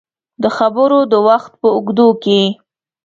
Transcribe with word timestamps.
د 0.43 0.45
خبرو 0.57 0.99
د 1.11 1.13
وخت 1.27 1.51
په 1.61 1.67
اوږدو 1.75 2.07
کې 2.23 2.41